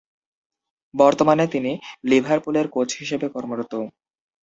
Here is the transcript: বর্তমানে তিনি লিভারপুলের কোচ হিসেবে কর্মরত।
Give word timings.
বর্তমানে 0.93 1.45
তিনি 1.47 1.71
লিভারপুলের 2.09 2.65
কোচ 2.67 2.89
হিসেবে 3.01 3.27
কর্মরত। 3.29 3.73